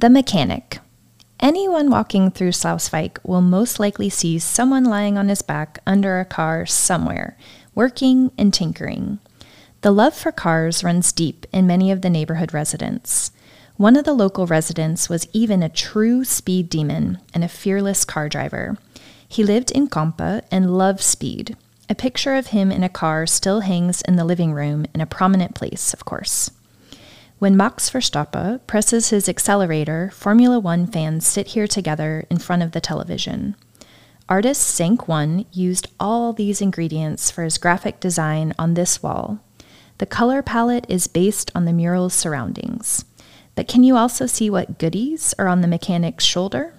The 0.00 0.10
Mechanic. 0.10 0.78
Anyone 1.40 1.90
walking 1.90 2.30
through 2.30 2.52
Slausvik 2.52 3.18
will 3.24 3.40
most 3.40 3.80
likely 3.80 4.08
see 4.08 4.38
someone 4.38 4.84
lying 4.84 5.18
on 5.18 5.28
his 5.28 5.42
back 5.42 5.80
under 5.88 6.20
a 6.20 6.24
car 6.24 6.66
somewhere, 6.66 7.36
working 7.74 8.30
and 8.38 8.54
tinkering. 8.54 9.18
The 9.80 9.90
love 9.90 10.14
for 10.14 10.30
cars 10.30 10.84
runs 10.84 11.10
deep 11.10 11.46
in 11.52 11.66
many 11.66 11.90
of 11.90 12.02
the 12.02 12.10
neighborhood 12.10 12.54
residents. 12.54 13.32
One 13.76 13.96
of 13.96 14.04
the 14.04 14.12
local 14.12 14.46
residents 14.46 15.08
was 15.08 15.26
even 15.32 15.64
a 15.64 15.68
true 15.68 16.24
speed 16.24 16.70
demon 16.70 17.18
and 17.34 17.42
a 17.42 17.48
fearless 17.48 18.04
car 18.04 18.28
driver. 18.28 18.78
He 19.28 19.42
lived 19.42 19.72
in 19.72 19.88
Kampa 19.88 20.42
and 20.52 20.78
loved 20.78 21.00
speed. 21.00 21.56
A 21.90 21.96
picture 21.96 22.36
of 22.36 22.48
him 22.48 22.70
in 22.70 22.84
a 22.84 22.88
car 22.88 23.26
still 23.26 23.62
hangs 23.62 24.02
in 24.02 24.14
the 24.14 24.24
living 24.24 24.52
room 24.52 24.86
in 24.94 25.00
a 25.00 25.06
prominent 25.06 25.56
place, 25.56 25.92
of 25.92 26.04
course. 26.04 26.52
When 27.38 27.56
Max 27.56 27.88
Verstappen 27.88 28.58
presses 28.66 29.10
his 29.10 29.28
accelerator, 29.28 30.10
Formula 30.12 30.58
One 30.58 30.88
fans 30.88 31.24
sit 31.24 31.48
here 31.48 31.68
together 31.68 32.26
in 32.28 32.38
front 32.38 32.64
of 32.64 32.72
the 32.72 32.80
television. 32.80 33.54
Artist 34.28 34.76
Zenk 34.76 35.06
One 35.06 35.46
used 35.52 35.86
all 36.00 36.32
these 36.32 36.60
ingredients 36.60 37.30
for 37.30 37.44
his 37.44 37.56
graphic 37.56 38.00
design 38.00 38.54
on 38.58 38.74
this 38.74 39.04
wall. 39.04 39.38
The 39.98 40.06
color 40.06 40.42
palette 40.42 40.84
is 40.88 41.06
based 41.06 41.52
on 41.54 41.64
the 41.64 41.72
mural's 41.72 42.12
surroundings. 42.12 43.04
But 43.54 43.68
can 43.68 43.84
you 43.84 43.96
also 43.96 44.26
see 44.26 44.50
what 44.50 44.78
goodies 44.78 45.32
are 45.38 45.46
on 45.46 45.60
the 45.60 45.68
mechanic's 45.68 46.24
shoulder? 46.24 46.74